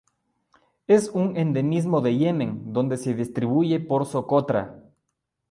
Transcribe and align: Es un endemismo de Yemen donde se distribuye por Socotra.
Es 0.87 1.09
un 1.09 1.37
endemismo 1.37 2.01
de 2.01 2.17
Yemen 2.17 2.73
donde 2.73 2.97
se 2.97 3.13
distribuye 3.13 3.79
por 3.79 4.07
Socotra. 4.07 4.83